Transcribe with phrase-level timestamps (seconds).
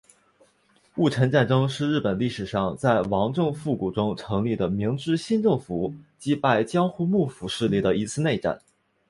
[0.95, 8.59] 戊辰战争是日本历史上在王政复古中成立的明治新政府击败江户幕府势力的一次内战。